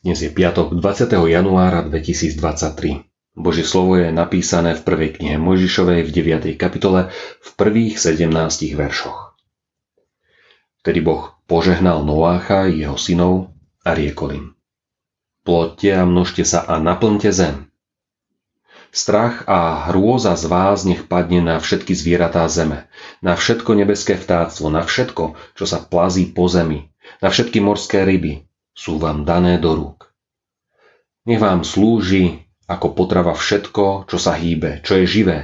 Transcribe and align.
Dnes 0.00 0.16
je 0.16 0.32
piatok 0.32 0.72
20. 0.72 1.12
januára 1.12 1.84
2023. 1.84 3.04
Božie 3.36 3.68
slovo 3.68 4.00
je 4.00 4.08
napísané 4.08 4.72
v 4.72 4.80
prvej 4.80 5.20
knihe 5.20 5.36
Mojžišovej 5.36 6.00
v 6.00 6.10
9. 6.10 6.56
kapitole 6.56 7.12
v 7.44 7.48
prvých 7.52 8.00
17 8.00 8.32
veršoch. 8.72 9.36
Vtedy 10.80 11.04
Boh 11.04 11.36
požehnal 11.44 12.00
Noácha 12.00 12.64
jeho 12.64 12.96
synov 12.96 13.52
a 13.84 13.92
riekol 13.92 14.40
im. 14.40 14.46
Plodte 15.44 15.92
a 15.92 16.08
množte 16.08 16.48
sa 16.48 16.64
a 16.64 16.80
naplňte 16.80 17.28
zem. 17.28 17.68
Strach 18.88 19.44
a 19.52 19.84
hrôza 19.92 20.32
z 20.32 20.48
vás 20.48 20.88
nech 20.88 21.04
padne 21.12 21.44
na 21.44 21.60
všetky 21.60 21.92
zvieratá 21.92 22.48
zeme, 22.48 22.88
na 23.20 23.36
všetko 23.36 23.76
nebeské 23.76 24.16
vtáctvo, 24.16 24.72
na 24.72 24.80
všetko, 24.80 25.36
čo 25.60 25.64
sa 25.68 25.76
plazí 25.84 26.24
po 26.32 26.48
zemi, 26.48 26.88
na 27.20 27.28
všetky 27.28 27.60
morské 27.60 28.08
ryby, 28.08 28.48
sú 28.72 28.98
vám 28.98 29.24
dané 29.28 29.60
do 29.60 29.76
rúk. 29.76 30.12
Nech 31.28 31.38
vám 31.38 31.62
slúži 31.62 32.48
ako 32.66 32.96
potrava 32.96 33.36
všetko, 33.36 34.08
čo 34.10 34.16
sa 34.18 34.34
hýbe, 34.34 34.82
čo 34.82 34.98
je 34.98 35.06
živé. 35.06 35.38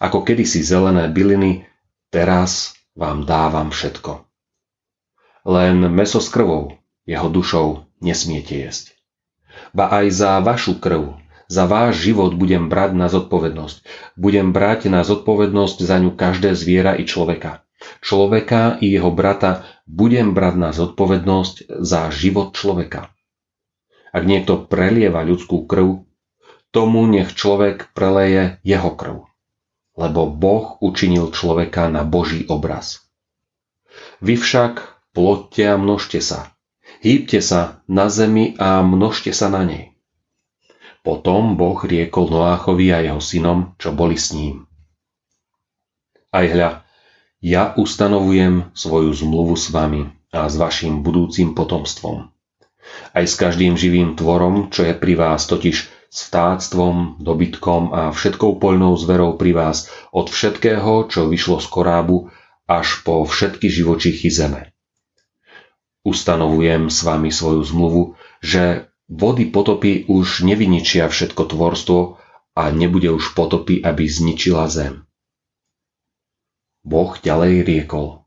Ako 0.00 0.24
kedysi 0.24 0.64
zelené 0.64 1.10
byliny, 1.10 1.68
teraz 2.08 2.74
vám 2.96 3.28
dávam 3.28 3.70
všetko. 3.70 4.24
Len 5.42 5.90
meso 5.90 6.22
s 6.22 6.30
krvou, 6.30 6.78
jeho 7.02 7.26
dušou 7.26 7.86
nesmiete 7.98 8.54
jesť. 8.54 8.94
Ba 9.74 9.90
aj 9.90 10.06
za 10.14 10.32
vašu 10.38 10.78
krv, 10.78 11.18
za 11.52 11.68
váš 11.68 12.00
život 12.00 12.32
budem 12.32 12.72
brať 12.72 12.96
na 12.96 13.12
zodpovednosť. 13.12 13.84
Budem 14.16 14.56
brať 14.56 14.88
na 14.88 15.04
zodpovednosť 15.04 15.78
za 15.84 16.00
ňu 16.00 16.16
každé 16.16 16.56
zviera 16.56 16.96
i 16.96 17.04
človeka. 17.04 17.60
Človeka 18.00 18.80
i 18.80 18.88
jeho 18.94 19.10
brata 19.10 19.66
budem 19.86 20.32
brať 20.36 20.54
na 20.58 20.70
zodpovednosť 20.70 21.82
za 21.82 22.08
život 22.14 22.54
človeka. 22.54 23.10
Ak 24.12 24.28
niekto 24.28 24.68
prelieva 24.68 25.24
ľudskú 25.24 25.64
krv, 25.64 26.04
tomu 26.72 27.04
nech 27.08 27.32
človek 27.32 27.92
preleje 27.92 28.60
jeho 28.64 28.92
krv. 28.92 29.28
Lebo 29.96 30.28
Boh 30.28 30.80
učinil 30.80 31.32
človeka 31.32 31.88
na 31.92 32.04
Boží 32.04 32.48
obraz. 32.48 33.04
Vy 34.24 34.40
však 34.40 34.80
plodte 35.12 35.68
a 35.68 35.76
množte 35.76 36.24
sa. 36.24 36.56
Hýbte 37.04 37.44
sa 37.44 37.84
na 37.90 38.08
zemi 38.08 38.56
a 38.56 38.80
množte 38.80 39.36
sa 39.36 39.52
na 39.52 39.66
nej. 39.68 39.92
Potom 41.02 41.58
Boh 41.58 41.76
riekol 41.82 42.30
Noáchovi 42.30 42.94
a 42.94 43.02
jeho 43.02 43.20
synom, 43.20 43.74
čo 43.76 43.90
boli 43.90 44.14
s 44.14 44.30
ním. 44.32 44.70
Aj 46.32 46.46
hľa, 46.46 46.81
ja 47.42 47.74
ustanovujem 47.74 48.70
svoju 48.70 49.10
zmluvu 49.10 49.58
s 49.58 49.74
vami 49.74 50.06
a 50.30 50.46
s 50.46 50.54
vašim 50.54 51.02
budúcim 51.02 51.58
potomstvom. 51.58 52.30
Aj 53.10 53.24
s 53.26 53.34
každým 53.34 53.74
živým 53.74 54.14
tvorom, 54.14 54.70
čo 54.70 54.86
je 54.86 54.94
pri 54.94 55.18
vás, 55.18 55.50
totiž 55.50 55.76
s 56.12 56.18
vtáctvom, 56.30 57.18
dobytkom 57.18 57.90
a 57.90 58.02
všetkou 58.14 58.62
poľnou 58.62 58.94
zverou 58.94 59.34
pri 59.34 59.58
vás, 59.58 59.90
od 60.14 60.30
všetkého, 60.30 61.10
čo 61.10 61.26
vyšlo 61.26 61.58
z 61.58 61.66
korábu, 61.66 62.30
až 62.70 63.02
po 63.02 63.26
všetky 63.26 63.66
živočichy 63.66 64.30
zeme. 64.30 64.70
Ustanovujem 66.06 66.90
s 66.90 67.02
vami 67.02 67.34
svoju 67.34 67.62
zmluvu, 67.66 68.02
že 68.38 68.90
vody 69.10 69.50
potopy 69.50 70.06
už 70.06 70.46
nevyničia 70.46 71.10
všetko 71.10 71.42
tvorstvo 71.50 72.00
a 72.54 72.62
nebude 72.70 73.10
už 73.10 73.34
potopy, 73.34 73.82
aby 73.82 74.04
zničila 74.06 74.66
zem. 74.70 75.06
Boh 76.82 77.14
ďalej 77.14 77.62
riekol. 77.62 78.26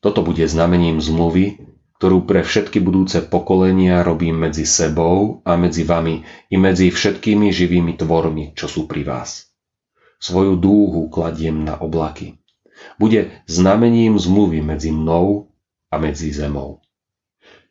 Toto 0.00 0.24
bude 0.24 0.44
znamením 0.48 1.00
zmluvy, 1.00 1.60
ktorú 1.96 2.28
pre 2.28 2.44
všetky 2.44 2.80
budúce 2.80 3.24
pokolenia 3.24 4.04
robím 4.04 4.48
medzi 4.48 4.68
sebou 4.68 5.40
a 5.48 5.56
medzi 5.56 5.84
vami 5.84 6.24
i 6.52 6.56
medzi 6.60 6.92
všetkými 6.92 7.48
živými 7.48 7.96
tvormi, 7.96 8.52
čo 8.52 8.68
sú 8.68 8.84
pri 8.84 9.04
vás. 9.04 9.48
Svoju 10.20 10.56
dúhu 10.56 11.08
kladiem 11.12 11.64
na 11.64 11.76
oblaky. 11.76 12.40
Bude 13.00 13.44
znamením 13.48 14.20
zmluvy 14.20 14.60
medzi 14.60 14.92
mnou 14.92 15.52
a 15.88 15.96
medzi 15.96 16.32
zemou. 16.32 16.84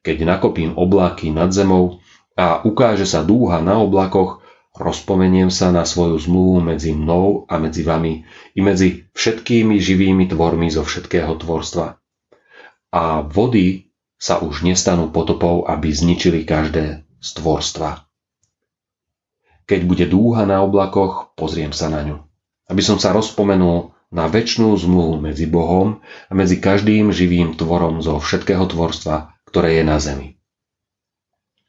Keď 0.06 0.18
nakopím 0.26 0.78
oblaky 0.78 1.34
nad 1.34 1.50
zemou 1.50 2.02
a 2.38 2.62
ukáže 2.62 3.10
sa 3.10 3.26
dúha 3.26 3.62
na 3.62 3.82
oblakoch, 3.82 4.45
Rozpomeniem 4.76 5.48
sa 5.48 5.72
na 5.72 5.88
svoju 5.88 6.20
zmluvu 6.20 6.60
medzi 6.60 6.92
mnou 6.92 7.48
a 7.48 7.56
medzi 7.56 7.88
vami 7.88 8.28
i 8.56 8.60
medzi 8.60 9.08
všetkými 9.16 9.80
živými 9.80 10.28
tvormi 10.28 10.68
zo 10.68 10.84
všetkého 10.84 11.32
tvorstva. 11.40 11.96
A 12.92 13.24
vody 13.24 13.88
sa 14.20 14.44
už 14.44 14.68
nestanú 14.68 15.12
potopou, 15.12 15.64
aby 15.64 15.92
zničili 15.92 16.44
každé 16.44 17.08
z 17.24 17.30
tvorstva. 17.40 18.04
Keď 19.66 19.80
bude 19.88 20.06
dúha 20.12 20.44
na 20.44 20.62
oblakoch, 20.62 21.34
pozriem 21.40 21.72
sa 21.72 21.90
na 21.90 22.04
ňu. 22.06 22.18
Aby 22.70 22.82
som 22.84 23.00
sa 23.00 23.16
rozpomenul 23.16 23.96
na 24.14 24.30
väčšnú 24.30 24.76
zmluvu 24.76 25.20
medzi 25.20 25.50
Bohom 25.50 26.04
a 26.30 26.32
medzi 26.32 26.62
každým 26.62 27.10
živým 27.16 27.58
tvorom 27.58 28.00
zo 28.00 28.22
všetkého 28.22 28.64
tvorstva, 28.70 29.34
ktoré 29.50 29.82
je 29.82 29.84
na 29.84 29.98
zemi. 29.98 30.38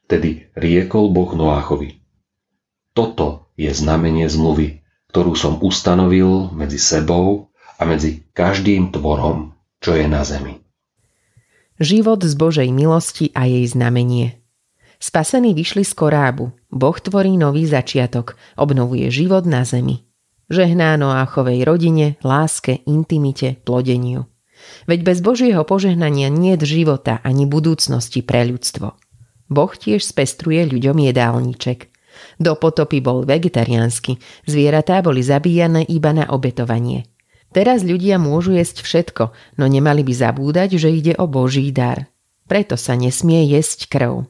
Tedy 0.06 0.52
riekol 0.54 1.10
Boh 1.10 1.34
Noáchovi. 1.34 2.05
Toto 2.96 3.52
je 3.60 3.68
znamenie 3.68 4.24
zmluvy, 4.24 4.80
ktorú 5.12 5.36
som 5.36 5.60
ustanovil 5.60 6.48
medzi 6.56 6.80
sebou 6.80 7.52
a 7.76 7.84
medzi 7.84 8.24
každým 8.32 8.88
tvorom, 8.88 9.52
čo 9.84 9.92
je 10.00 10.08
na 10.08 10.24
zemi. 10.24 10.64
Život 11.76 12.24
z 12.24 12.32
Božej 12.32 12.72
milosti 12.72 13.36
a 13.36 13.44
jej 13.44 13.68
znamenie. 13.68 14.40
Spasení 14.96 15.52
vyšli 15.52 15.84
z 15.84 15.92
korábu. 15.92 16.56
Boh 16.72 16.96
tvorí 16.96 17.36
nový 17.36 17.68
začiatok, 17.68 18.40
obnovuje 18.56 19.12
život 19.12 19.44
na 19.44 19.68
zemi. 19.68 20.08
Žehná 20.48 20.96
Noáchovej 20.96 21.68
rodine, 21.68 22.16
láske, 22.24 22.80
intimite, 22.88 23.60
plodeniu. 23.60 24.24
Veď 24.88 25.04
bez 25.04 25.20
Božieho 25.20 25.68
požehnania 25.68 26.32
nie 26.32 26.56
života 26.64 27.20
ani 27.20 27.44
budúcnosti 27.44 28.24
pre 28.24 28.48
ľudstvo. 28.48 28.96
Boh 29.52 29.72
tiež 29.76 30.00
spestruje 30.00 30.64
ľuďom 30.64 30.96
jedálniček– 31.12 31.92
do 32.37 32.53
potopy 32.56 33.00
bol 33.00 33.25
vegetariánsky, 33.25 34.21
zvieratá 34.44 35.00
boli 35.00 35.25
zabíjane 35.25 35.84
iba 35.88 36.12
na 36.12 36.28
obetovanie. 36.28 37.09
Teraz 37.56 37.81
ľudia 37.87 38.21
môžu 38.21 38.53
jesť 38.53 38.84
všetko, 38.84 39.25
no 39.56 39.65
nemali 39.65 40.04
by 40.04 40.12
zabúdať, 40.12 40.77
že 40.77 40.93
ide 40.93 41.15
o 41.16 41.25
Boží 41.25 41.72
dar. 41.72 42.04
Preto 42.44 42.77
sa 42.77 42.93
nesmie 42.93 43.49
jesť 43.49 43.88
krv. 43.88 44.28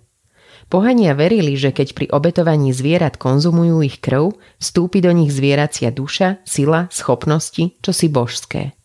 Pohania 0.70 1.14
verili, 1.14 1.58
že 1.58 1.70
keď 1.70 1.88
pri 1.94 2.06
obetovaní 2.10 2.70
zvierat 2.70 3.18
konzumujú 3.18 3.82
ich 3.82 3.98
krv, 3.98 4.34
vstúpi 4.62 5.02
do 5.02 5.10
nich 5.10 5.34
zvieracia 5.34 5.90
duša, 5.90 6.42
sila, 6.42 6.86
schopnosti, 6.90 7.74
čo 7.82 7.90
si 7.90 8.06
božské. 8.06 8.78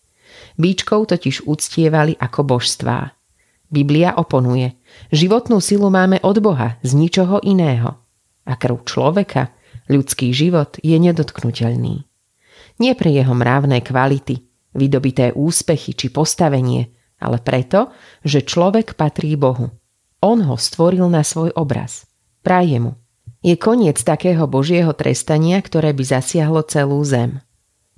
Bíčkov 0.58 1.10
totiž 1.10 1.46
uctievali 1.46 2.18
ako 2.18 2.58
božstvá. 2.58 3.14
Biblia 3.70 4.14
oponuje. 4.18 4.74
Životnú 5.14 5.62
silu 5.62 5.94
máme 5.94 6.18
od 6.22 6.38
Boha, 6.44 6.82
z 6.82 6.98
ničoho 6.98 7.46
iného 7.46 8.01
a 8.52 8.60
krv 8.60 8.84
človeka, 8.84 9.56
ľudský 9.88 10.36
život 10.36 10.76
je 10.84 11.00
nedotknutelný. 11.00 12.04
Nie 12.84 12.94
pre 13.00 13.16
jeho 13.16 13.32
mravné 13.32 13.80
kvality, 13.80 14.44
vydobité 14.76 15.32
úspechy 15.32 15.96
či 15.96 16.12
postavenie, 16.12 16.92
ale 17.22 17.40
preto, 17.40 17.96
že 18.28 18.44
človek 18.44 19.00
patrí 19.00 19.40
Bohu. 19.40 19.72
On 20.20 20.38
ho 20.38 20.58
stvoril 20.60 21.08
na 21.08 21.24
svoj 21.24 21.56
obraz. 21.56 22.06
Praje 22.44 22.78
mu. 22.82 22.98
Je 23.42 23.58
koniec 23.58 23.98
takého 24.02 24.46
Božieho 24.46 24.94
trestania, 24.94 25.58
ktoré 25.62 25.98
by 25.98 26.04
zasiahlo 26.06 26.62
celú 26.66 27.02
zem. 27.02 27.42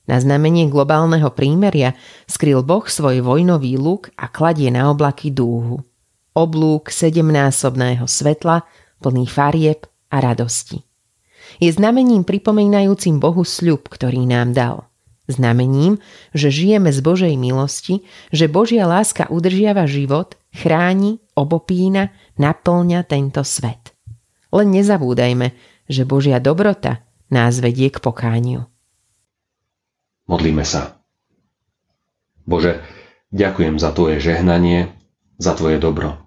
Na 0.04 0.20
znamenie 0.20 0.68
globálneho 0.68 1.32
prímeria 1.32 1.96
skryl 2.28 2.64
Boh 2.64 2.84
svoj 2.84 3.24
vojnový 3.24 3.80
luk 3.80 4.12
a 4.20 4.28
kladie 4.28 4.68
na 4.68 4.92
oblaky 4.92 5.32
dúhu. 5.32 5.80
Oblúk 6.36 6.92
sedemnásobného 6.92 8.04
svetla, 8.04 8.68
plný 9.00 9.28
farieb, 9.28 9.88
a 10.14 10.22
radosti. 10.22 10.86
Je 11.58 11.74
znamením 11.74 12.22
pripomínajúcim 12.22 13.18
Bohu 13.18 13.42
sľub, 13.42 13.90
ktorý 13.90 14.30
nám 14.30 14.54
dal. 14.54 14.78
Znamením, 15.26 16.04
že 16.36 16.52
žijeme 16.54 16.92
z 16.92 17.00
Božej 17.00 17.34
milosti, 17.40 18.06
že 18.30 18.52
Božia 18.52 18.86
láska 18.86 19.32
udržiava 19.32 19.88
život, 19.90 20.36
chráni, 20.54 21.24
obopína, 21.34 22.14
naplňa 22.38 23.08
tento 23.08 23.42
svet. 23.42 23.96
Len 24.54 24.70
nezabúdajme, 24.70 25.56
že 25.88 26.04
Božia 26.06 26.38
dobrota 26.44 27.02
nás 27.32 27.58
vedie 27.64 27.90
k 27.90 27.98
pokániu. 28.04 28.68
Modlíme 30.28 30.68
sa. 30.68 31.00
Bože, 32.44 32.84
ďakujem 33.32 33.80
za 33.80 33.96
Tvoje 33.96 34.20
žehnanie, 34.20 34.92
za 35.40 35.56
Tvoje 35.56 35.80
dobro. 35.80 36.20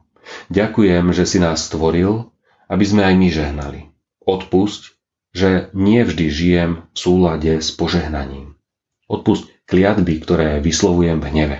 Ďakujem, 0.48 1.12
že 1.12 1.24
si 1.28 1.38
nás 1.38 1.68
stvoril 1.68 2.32
aby 2.66 2.84
sme 2.86 3.02
aj 3.06 3.14
my 3.14 3.28
žehnali. 3.30 3.80
Odpusť, 4.22 4.96
že 5.36 5.70
nie 5.76 6.02
vždy 6.02 6.26
žijem 6.30 6.70
v 6.90 6.96
súlade 6.96 7.52
s 7.62 7.70
požehnaním. 7.74 8.58
Odpusť 9.06 9.50
kliatby, 9.66 10.18
ktoré 10.22 10.58
vyslovujem 10.58 11.22
v 11.22 11.28
hneve. 11.30 11.58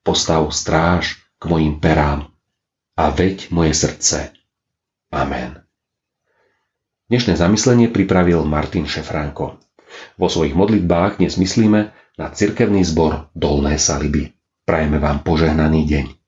Postav 0.00 0.48
stráž 0.52 1.20
k 1.36 1.44
mojim 1.48 1.76
perám 1.76 2.32
a 2.96 3.12
veď 3.12 3.52
moje 3.52 3.76
srdce 3.76 4.32
Amen. 5.10 5.66
Dnešné 7.10 7.34
zamyslenie 7.34 7.90
pripravil 7.90 8.46
Martin 8.46 8.86
Šefranko. 8.86 9.58
Vo 10.14 10.28
svojich 10.30 10.54
modlitbách 10.54 11.18
dnes 11.18 11.34
myslíme 11.34 11.90
na 12.14 12.26
cirkevný 12.30 12.86
zbor 12.86 13.26
Dolné 13.34 13.74
Saliby. 13.74 14.30
Prajeme 14.62 15.02
vám 15.02 15.26
požehnaný 15.26 15.82
deň. 15.90 16.19